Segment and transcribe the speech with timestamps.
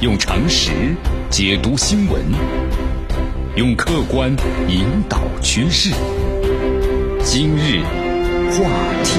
[0.00, 0.94] 用常识
[1.28, 2.24] 解读新闻，
[3.56, 4.30] 用客观
[4.68, 5.90] 引导趋势。
[7.24, 7.82] 今日
[8.52, 8.70] 话
[9.02, 9.18] 题，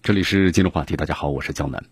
[0.00, 0.94] 这里是今日话题。
[0.94, 1.84] 大家好，我是江南。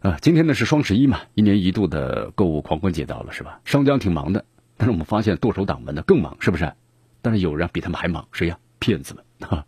[0.00, 3.60] 啊，今天呢是双十一嘛，一年一度的购物狂欢节到了，是吧？
[3.66, 4.46] 商家挺忙的，
[4.78, 6.72] 但是我们发现剁手党们呢更忙，是不是？
[7.20, 8.58] 但是有人比他们还忙，谁呀？
[8.78, 9.66] 骗子们哈！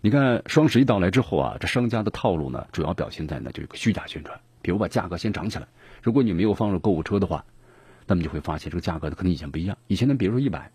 [0.00, 5.66] 你看双十一到来之后啊，这商家的套路呢，主要表现在呢就有个虚假宣传，比如把价格先涨起来。
[6.02, 7.44] 如果你没有放入购物车的话，
[8.06, 9.76] 那么就会发现这个价格呢和以前不一样。
[9.88, 10.70] 以前呢，比如说一百，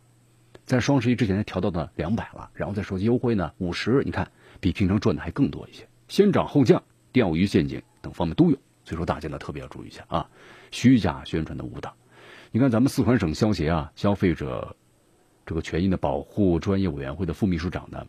[0.65, 4.29] 在双十一之前调到了两百了，然后再说优惠呢五十，你看
[4.59, 5.87] 比平常赚的还更多一些。
[6.09, 10.29] 先涨后降、钓鱼陷阱等方面都有，所以说大家呢特别要注意一下啊，
[10.71, 11.93] 虚假宣传的误导。
[12.51, 14.75] 你看咱们四川省消协啊，消费者。
[15.45, 18.07] 这个权益的保护专业委员会的副秘书长呢，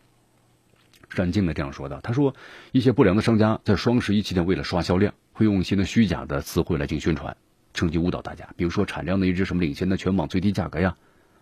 [1.15, 2.35] 单静呢这样说的：“他说，
[2.73, 7.35] 一些不良的商家在双十一期间为了刷销量，会用一些的虚假的词汇来进行宣传，
[7.73, 8.49] 趁机误导大家。
[8.57, 10.97] 比如说产量的一只什么领先的全网最低价格呀，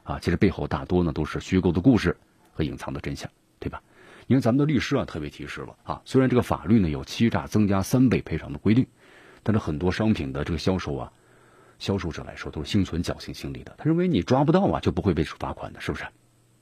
[0.05, 2.17] 啊，其实背后大多呢都是虚构的故事
[2.53, 3.83] 和隐藏的真相，对吧？
[4.29, 8.87] 因为咱们的律师啊特别提示了啊，虽然这个法律呢有欺诈增加三倍赔偿的规定，
[9.43, 11.13] 但是很多商品的这个销售啊。”
[11.79, 16.05] 销售者来说都是心存侥幸心理的，他认为你抓不到啊，就不会被处罚款的，是不是？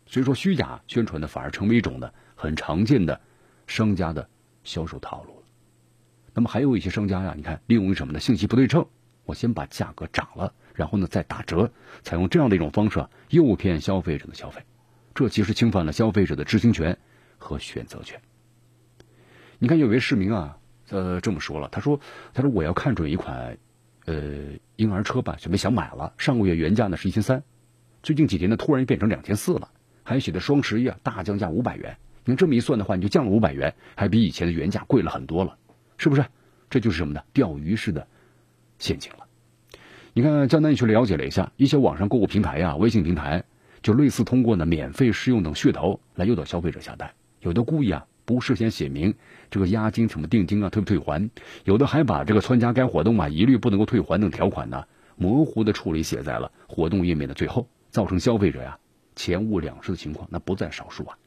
[0.06, 3.20] 所以说虚假宣传呢，反而成为一种呢很常见的
[3.66, 4.30] 商家的
[4.64, 5.42] 销售套路了。
[6.32, 8.18] 那么还有一些商家呀，你看利用什么呢？
[8.18, 8.86] 信息不对称，
[9.26, 11.70] 我先把价格涨了，然后呢再打折，
[12.02, 14.62] 采用这样的一种方式啊，诱骗消费者的消费，
[15.14, 16.98] 这其实侵犯了消费者的知情权
[17.36, 18.22] 和选择权。
[19.58, 20.56] 你看有位市民啊，
[20.88, 22.00] 呃这么说了，他说
[22.32, 23.58] 他说我要看准一款。
[24.06, 26.14] 呃，婴儿车吧，准备想买了。
[26.16, 27.44] 上个月原价呢是一千三，
[28.02, 29.70] 最近几天呢突然变成两千四了，
[30.02, 31.98] 还写的双十一啊大降价五百元。
[32.24, 35.56] 你这么一算的话，你就降了五百元，还比以前的原价贵了很多了，
[35.96, 36.24] 是不是？
[36.68, 37.20] 这就是什么呢？
[37.32, 38.06] 钓鱼式的
[38.78, 39.26] 陷阱了。
[40.12, 43.42] 你看江南也去了解了一下，一些网上购物平台呀、微信平台，
[43.82, 48.06] 就类似通过呢免费试用等噱头来诱导消费者下单，有的故意啊。
[48.26, 49.12] 不事先写明
[49.50, 51.28] 这个押金什么定金啊退不退还，
[51.64, 54.84] 有的还把这个参加该活动啊一律不能够退还等条款呢
[55.16, 58.78] 模糊的处理写在了活动页面的最后，造成消费者呀
[59.16, 61.18] 钱物两失的情况那不在少数啊。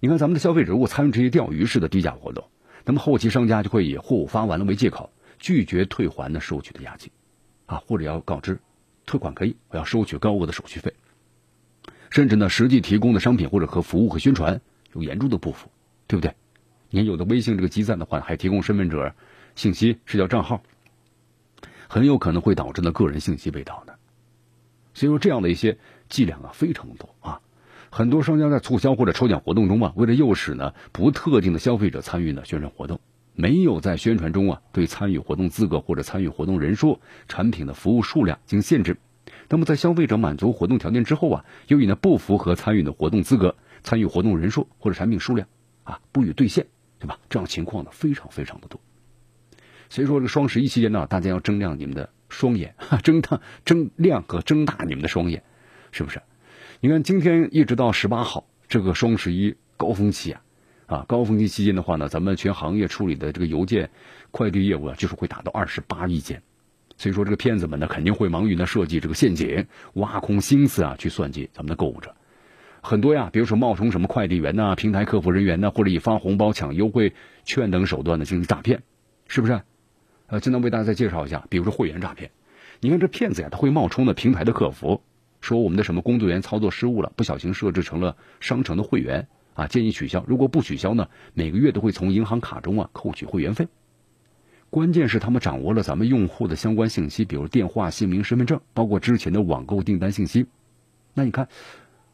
[0.00, 2.44] 你看咱们的消费者如果参与这些钓鱼式的低价活动，
[2.84, 7.10] 那么后期商家就会以货物发完了为借口拒绝退还的收取的押金，
[7.66, 8.58] 啊或者要告知
[9.06, 10.92] 退款可以，我要收取高额的手续费，
[12.10, 14.60] 甚至呢实际提供的商品或者和服务和宣传。
[14.92, 15.68] 有严重的不符，
[16.06, 16.34] 对不对？
[16.88, 19.12] 你看有的微信这个积赞的话，还提供身份证
[19.54, 20.62] 信息、社交账号，
[21.86, 23.98] 很有可能会导致呢个人信息被盗的。
[24.94, 25.76] 所以说这样的一些
[26.08, 27.40] 伎俩啊，非常的多啊。
[27.90, 33.00] 很多商家在促销或者抽奖活动中啊，为了诱使呢不特定的消费者参与呢宣传活动，
[33.34, 38.96] 没有在宣传中啊对参与活动资格或者参与活动人数、产品的服务数量进行限制。
[39.48, 43.54] 那么在消费者满足活动条件之后啊，由于呢不符合参与的活动资格。
[43.82, 45.46] 参与活动人数或者产品数量
[45.84, 46.66] 啊不予兑现，
[46.98, 47.20] 对吧？
[47.30, 48.80] 这样情况呢非常非常的多。
[49.88, 52.74] 所以说这个双十一期间呢，大家要睁亮你们的双眼，
[53.04, 55.44] 睁大睁亮和睁大你们的双眼，
[55.92, 56.20] 是不是？
[56.80, 60.42] 你看今天一直到十八号这个双十一高峰期啊，
[60.86, 63.88] 啊高峰期期间的话呢，咱们全行业处理的这个邮件
[64.30, 66.42] 快递业务啊，就是会达到二十八亿件。
[66.98, 72.14] 所以说这个骗子们呢肯定会忙于呢设计这个陷阱，挖空心思啊去算计咱们的购物者。
[72.82, 78.82] 很多呀，比如说冒充什么快递员呐、平台客服人员呐，或者以发红包、抢优惠券等手段呢进行诈骗，
[79.28, 79.62] 是不是？
[80.26, 82.30] 呃，今天为大家再介绍一下，比如说会员诈骗。
[82.80, 85.00] 你看这骗子呀，他会冒充的平台的客服，
[85.46, 90.24] 说我们的什么工作人员操作失误了，不小心设置成了商城的会员啊，建议取消。
[90.26, 93.68] 如果不取消呢，每个月都会从银行卡中啊扣取会员费。
[94.70, 100.46] 关键是他们掌握了咱们用户的相关信息，比如电话、姓名、身份证，包括之前的网购订单信息。
[101.14, 101.48] 那你看。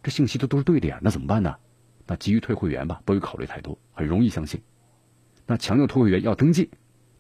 [0.05, 1.55] 这信息都都是对的呀，那怎么办呢？
[2.09, 4.61] 那急于退会员吧，不会考虑太多，很容易相信。
[5.47, 6.71] 那强调退会员要登记，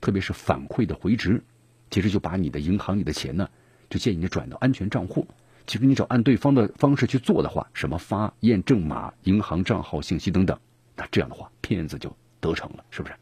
[0.00, 1.44] 特别是反馈的回执，
[1.91, 3.49] 其实就把你的银行里的钱呢，
[3.88, 5.29] 就建议你转到安全账户。
[5.67, 10.59] 其实你只要按对方的方式去做的话，什么发验证码、银行账号信息等等，
[10.97, 13.14] 那这样的话，骗子就得逞了，是不是？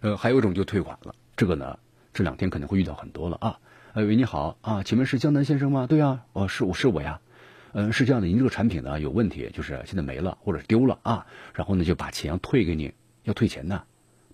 [0.00, 1.78] 呃，还有一种就退款了，这个呢，
[2.12, 3.58] 这两天可能会遇到很多了啊。
[3.92, 5.86] 哎喂，你好啊，请问是江南先生吗？
[5.86, 7.20] 对啊，哦，是我是我呀。
[7.72, 12.92] 嗯，是这样的，您这个产品呢有问题，就是现在没了或者丢了啊，然后呢就把钱退给你，
[13.24, 13.82] 要退钱呢，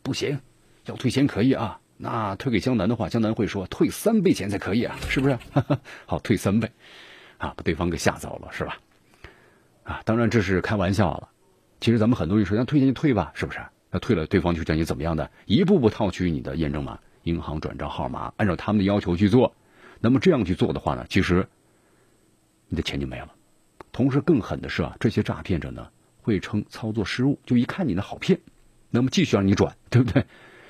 [0.02, 0.38] 不行，
[0.86, 5.38] 要退钱可以啊，那退给江南的话，江南会说退三倍钱才可以啊，是不是？
[6.04, 6.70] 好，退三倍，
[7.38, 8.78] 啊，把对方给吓走了，是吧？
[9.84, 11.28] 啊，当然这是开玩笑了，
[11.80, 13.60] 其实咱们很多人说，那退钱就退吧，是不是？
[13.90, 19.54] 那退了，对方就叫你怎么样的，一步步套取你的验证码、银行转账号码，按照他们的要求去做。
[20.00, 21.48] 那么这样去做的话呢，其实
[22.68, 23.32] 你的钱就没了。
[23.92, 25.88] 同时更狠的是啊，这些诈骗者呢
[26.20, 28.38] 会称操作失误，就一看你的好骗，
[28.90, 30.26] 那么继续让你转，对不对？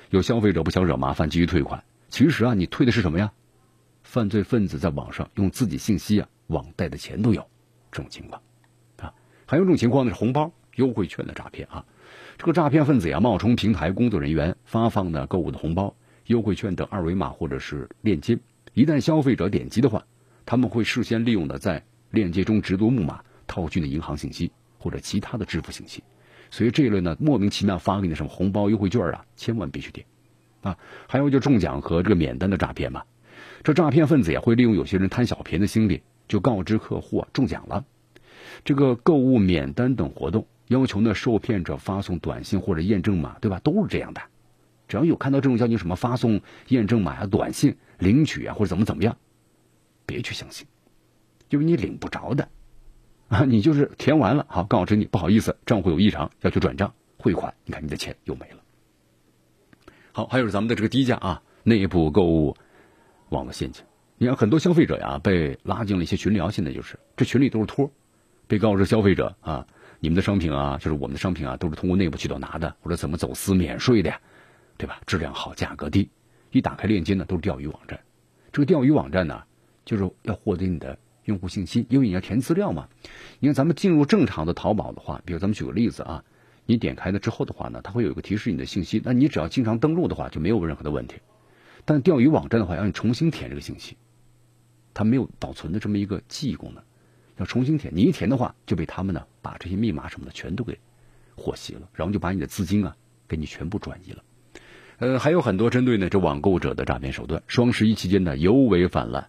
[0.09, 1.83] 有消费者不想惹麻烦，急于退款。
[2.09, 3.31] 其实啊，你退的是什么呀？
[4.03, 7.45] 犯罪分子在网上用自己信息啊网贷的钱都有，
[7.91, 8.41] 这种情况
[8.97, 9.13] 啊。
[9.45, 11.83] 还有一种情况呢是红包、优惠券的诈骗啊。
[12.37, 15.93] 这个诈骗分子呀冒充平台工作人员，发放呢购物的红包、
[16.27, 18.39] 优惠券等二维码或者是链接。
[18.73, 20.05] 一旦消费者点击的话，
[20.45, 26.01] 他们会事先利用的在链接中植入木马，套取的银行信息或者其他的支付信息。
[26.51, 30.05] 所以这一类呢莫名其妙发给你什么红包、优惠券啊，千万必须点
[30.61, 30.77] 啊。
[31.07, 33.03] 还有就中奖和这个免单的诈骗嘛。
[33.63, 37.85] 这诈骗分子也会利用有些人贪小便宜的心理，就告知客户啊中奖了，
[38.63, 43.59] 这个购物免单等活动，要求呢受骗者发送短信或者验证码，对吧？
[43.59, 44.21] 都是这样的。
[44.87, 46.39] 只要有看到这种叫你什么发送
[46.69, 49.17] 验证码啊、短信领取啊或者怎么怎么样，
[50.05, 50.65] 别去相信，
[51.49, 52.47] 因为你领不着的
[53.27, 53.43] 啊。
[53.47, 57.53] 你就是填完了，好告知你不好意思，账户有异常，要求转账汇款。
[57.65, 58.57] 你看你的钱又没了。
[60.11, 62.55] 好，还有咱们的这个低价啊，内部购物。
[63.29, 63.83] 网络陷阱，
[64.17, 67.91] 你看很多消费者呀被拉进了一些群聊，现在就是这群里都是托，
[68.47, 69.67] 被告知消费者啊，
[69.99, 74.21] 你们的商品啊，就是我们的商品啊，都是通过内部渠道拿的，或者怎么走私免税的呀，
[74.77, 75.01] 对吧？
[75.05, 76.09] 质量好，价格低，
[76.51, 77.99] 一打开链接呢都是钓鱼网站。
[78.53, 79.43] 这个钓鱼网站呢，
[79.83, 80.97] 就是要获得你的
[81.27, 82.87] 用户信息，因为你要填资料嘛。
[83.39, 86.23] 你看咱们进入正常的淘宝的话，比如咱们举个例子啊，
[86.65, 91.17] 你点开了之后的话呢，它会有一个提示你的信息，那你只要经常登录的话，就没有任何的问题。
[91.83, 93.97] 但钓鱼网站的话，要你重新填这个信息，
[94.93, 96.81] 它没有保存的这么一个记忆功能，
[97.35, 97.93] 要重新填。
[97.93, 100.79] 你一填的话，就被他们呢把这些密码什么的全都给
[101.35, 102.95] 获悉了，然后就把你的资金啊
[103.27, 104.23] 给你全部转移了。
[104.99, 109.27] 呃，还有很多针对呢这网购者的诈骗手段，双十一期间呢尤为泛滥。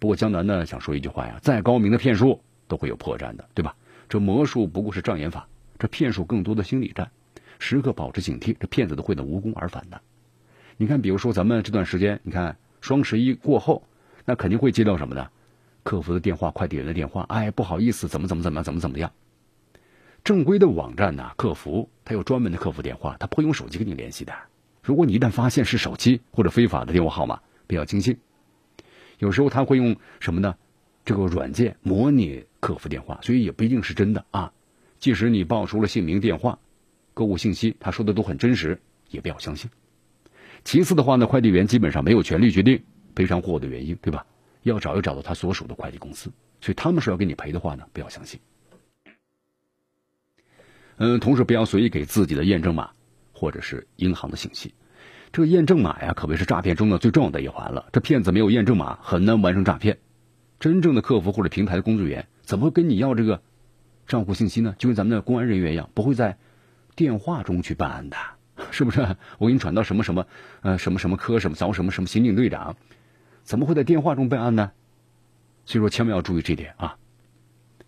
[0.00, 3.76] 不过江南呢想说一句话呀，再高明的骗术都会有破绽的，对吧？
[4.08, 5.46] 这魔术不过是障眼法，
[5.78, 7.08] 这骗术更多的心理战，
[7.60, 10.00] 时刻保持警惕，这骗子都会呢无功而返的。
[10.76, 13.86] 你看，比如说咱们这段时间，你看双十一过后，
[14.24, 15.28] 那肯定会接到什么呢？
[15.82, 19.12] 客服的电话、快递员的电话，哎，不好意思，怎么怎么怎么，怎么怎么样。
[20.24, 24.32] 正规的网站呢，客服他有专门的客服电话，他不会用手机跟你联系的。
[24.82, 28.18] 如果你一旦发现是手机或者非法的电话号码，不要轻信。
[29.20, 30.54] 有时候他会用什么呢？
[31.04, 34.52] 这个软件模拟客服电话，所以也不一定是真的啊。
[34.98, 36.58] 即使你报出了姓名、电话、
[37.14, 38.80] 购物信息，他说的都很真实，
[39.10, 39.70] 也不要相信。
[40.64, 42.82] 其次的话呢，快递员基本上没有权利决定
[43.14, 44.26] 赔偿货物的原因，对吧？
[44.62, 46.30] 要找就找到他所属的快递公司，
[46.60, 48.38] 所以他们说要给你赔的话呢，不要相信。
[50.96, 52.90] 嗯，同时不要随意给自己的验证码
[53.32, 54.74] 或者是银行的信息。
[55.32, 57.88] 这个验证码呀，可谓是诈骗中的最重要的一环了。
[57.92, 59.98] 这骗子没有验证码，很难完成诈骗。
[60.58, 63.40] 真正的客服或者平台的工作人员怎么会跟你要这个
[64.06, 64.74] 账户信息呢？
[64.78, 66.36] 就跟咱们的公安人员一样，不会在
[66.96, 68.16] 电话中去办案的。
[68.72, 69.16] 是不是？
[69.38, 70.26] 我给你转到什么什么，
[70.60, 72.76] 呃，什么什么科什么找什么什么刑警队长，
[73.42, 74.72] 怎么会在电话中办案呢？
[75.64, 76.96] 所以说，千万要注意这点啊！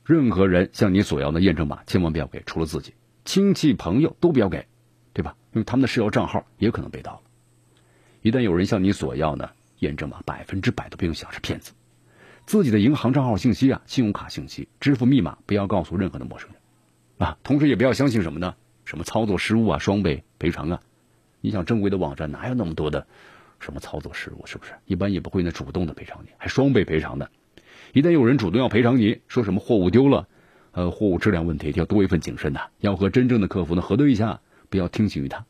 [0.05, 2.94] 任何人向你索要的验证码，千万不要给，除了自己，
[3.25, 4.67] 亲戚朋友都不要给，
[5.12, 5.37] 对吧？
[5.53, 7.20] 因为他们的社交账号也可能被盗了。
[8.22, 9.50] 一旦有人向你索要呢
[9.81, 11.72] 验证码，百分之百都不用想是骗子。
[12.46, 17.36] 自己的银行账号信息啊、信用卡信息、支付密码，不要告诉任何的陌生人啊。
[17.43, 18.55] 同时，也不要相信什么呢？
[18.84, 20.81] 什么操作失误啊，双倍赔偿啊？
[21.41, 23.06] 你想正规的网站哪有那么多的
[23.60, 24.46] 什么操作失误？
[24.46, 24.72] 是不是？
[24.86, 27.31] 一般也不会呢主动的赔偿你，还双倍赔偿的。
[27.93, 30.29] 一旦有人主动要赔偿你，说什么货物丢了，
[30.72, 35.44] 呃，货物质量问题，要多一份谨慎呐，要和真正的客服呢核对一下，不要听信于他。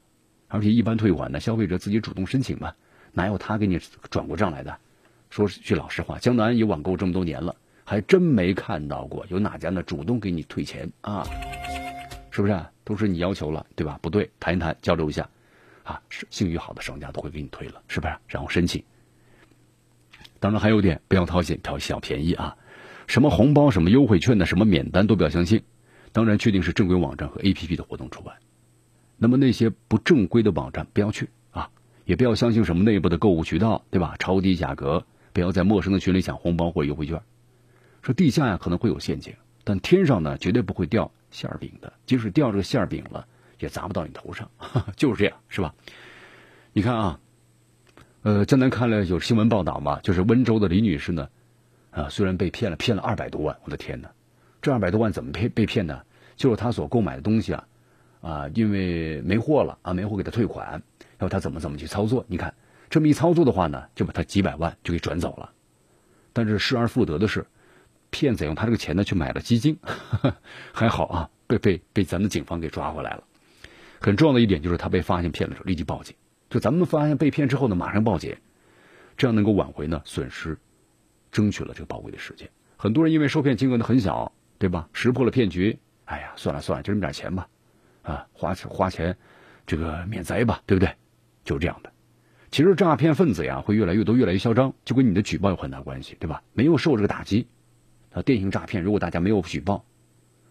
[0.52, 2.74] 而且一般退款呢，消费者自己主动申请嘛，
[3.12, 3.80] 哪有他给你
[4.10, 4.76] 转过账来的？
[5.30, 11.24] 说句老实话，江南有网购这么多年了，还真没看到过有哪家呢主动给你退钱啊？
[12.30, 12.52] 是不是？
[12.52, 13.98] 啊都是你要求了，对吧？
[14.02, 15.28] 不对，谈一谈，交流一下，
[15.84, 18.14] 啊，信誉好的商家都会给你退了，是不是？
[18.26, 18.82] 然后申请。
[20.40, 22.56] 当然还有点，不要掏钱挑小便宜啊！
[23.06, 25.62] 什么红包、什么优惠券的、什么免单都不要相信。
[26.10, 28.34] 当然，确定是正规网站和 APP 的活动除外。
[29.22, 31.70] 那么那些不正规的网站不要去啊，
[32.04, 34.16] 也不要相信什么内部的购物渠道，对吧？
[34.18, 37.22] 超低价格，不要在陌生的群里抢红包或优惠券。
[38.02, 41.12] 说地下呀可能会有陷阱，但天上呢绝对不会掉。
[41.30, 43.28] 馅儿饼的，即使掉这个馅儿饼了，
[43.60, 44.50] 也砸不到你头上，
[44.96, 45.72] 就是这样，是吧？
[46.72, 47.20] 你看啊，
[48.22, 51.28] 呃，江南看了有新闻报道嘛，就是温州的李女士呢，
[51.92, 54.10] 啊，虽然被骗了，骗了二百多万，我的天哪，
[54.60, 56.02] 这二百多万怎么骗被骗呢？
[56.36, 57.64] 就是她所购买的东西啊，
[58.22, 60.80] 啊，因为没货了啊，没货给他退款，
[61.18, 62.24] 要他怎么怎么去操作？
[62.28, 62.54] 你看
[62.88, 65.52] 这么一操作的话呢，就把他几百万就给转走了。
[66.32, 67.44] 但是失而复得的是，
[68.10, 69.76] 骗子用他这个钱呢去买了基金，
[70.72, 73.24] 还好啊，被被被咱们警方给抓回来了。
[74.00, 76.14] 很重要的一点就是他被发现骗的时候立即报警，
[76.48, 78.36] 就咱们发现被骗之后呢马上报警，
[79.16, 80.56] 这样能够挽回呢损失，
[81.30, 82.48] 争取了这个宝贵的时间。
[82.76, 84.88] 很多人因为受骗金额呢很小，对吧？
[84.92, 87.48] 识破了骗局，哎呀，算了算了，就这么点钱吧。
[88.02, 89.16] 啊，花钱花钱，
[89.66, 90.94] 这个免灾吧，对不对？
[91.44, 91.92] 就是这样的。
[92.50, 96.42] 其实诈骗分子呀，会越来越多，越来越嚣张，就跟你的举报有很大关系，对吧？
[96.52, 97.48] 没有受这个打击，
[98.12, 99.84] 啊，电信诈骗，如果大家没有举报，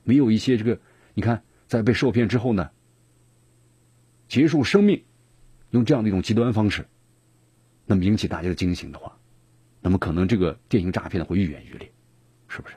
[0.03, 0.79] 没有一些这个，
[1.13, 2.71] 你看，在被受骗之后呢，
[4.27, 5.03] 结束生命，
[5.69, 6.87] 用这样的一种极端方式，
[7.85, 9.15] 那么引起大家的惊醒的话，
[9.79, 11.91] 那么可能这个电信诈骗呢会愈演愈烈，
[12.47, 12.75] 是不是？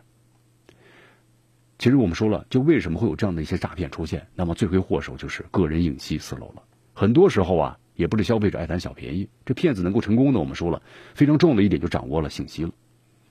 [1.84, 4.26] 其实我们说了，就为什么会有这样的一些诈骗出现？
[4.34, 6.62] 那么罪魁祸首就是个人隐私泄露了。
[6.94, 10.80] 很多时候啊，也不是消费者爱贪小便宜，这骗子能够成功的，我们说了，
[11.14, 12.70] 非常重要的一点就掌握了信息了。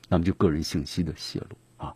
[0.08, 1.96] 那么就个人信息的泄露啊，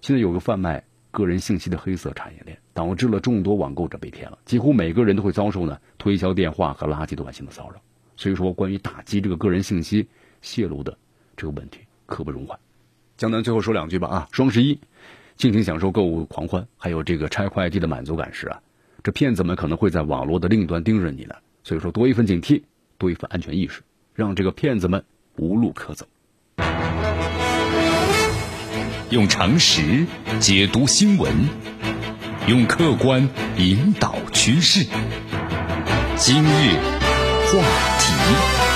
[0.00, 0.82] 现在有个贩卖
[1.12, 4.36] 个人信息的黑色产业链，导致了众多网购者被骗了。
[4.44, 7.80] 几乎每个人都会遭受呢推销电话和垃圾短信的骚扰。
[8.16, 10.08] 所以说，关于打击这个个人信息
[10.40, 10.98] 泄露的
[11.36, 12.58] 这个问题，刻不容缓。
[13.16, 14.76] 江南最后说两句吧啊，双十一。
[15.36, 18.60] 尽情享受购物狂欢，还有这个拆快递的满足感时啊，
[19.02, 21.34] 这骗子们可能会在网络的另一端盯着你呢。
[21.64, 22.62] 所以说，多一份警惕，
[22.98, 23.82] 多一份安全意识，
[24.14, 25.04] 让这个骗子们
[25.36, 26.06] 无路可走。
[29.10, 30.06] 用常识
[30.40, 31.30] 解读新闻，
[32.48, 34.86] 用客观引导趋势。
[36.16, 36.76] 今日
[37.46, 37.62] 话
[37.98, 38.71] 题。